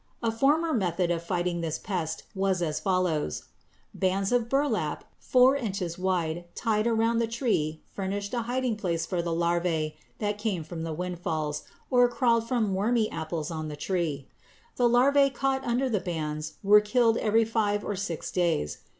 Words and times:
A 0.23 0.31
former 0.31 0.73
method 0.73 1.11
of 1.11 1.21
fighting 1.21 1.61
this 1.61 1.77
pest 1.77 2.23
was 2.33 2.63
as 2.63 2.79
follows: 2.79 3.43
bands 3.93 4.31
of 4.31 4.49
burlap 4.49 5.03
four 5.19 5.55
inches 5.55 5.99
wide 5.99 6.45
tied 6.55 6.87
around 6.87 7.19
the 7.19 7.27
tree 7.27 7.83
furnished 7.93 8.33
a 8.33 8.41
hiding 8.41 8.77
place 8.77 9.05
for 9.05 9.21
larvæ 9.21 9.93
that 10.17 10.39
came 10.39 10.63
from 10.63 10.81
windfalls 10.97 11.65
or 11.91 12.09
crawled 12.09 12.47
from 12.47 12.73
wormy 12.73 13.11
apples 13.11 13.51
on 13.51 13.67
the 13.67 13.75
tree. 13.75 14.27
The 14.75 14.89
larvæ 14.89 15.35
caught 15.35 15.63
under 15.63 15.87
the 15.87 15.99
bands 15.99 16.53
were 16.63 16.81
killed 16.81 17.17
every 17.17 17.45
five 17.45 17.85
or 17.85 17.95
six 17.95 18.31
days. 18.31 18.79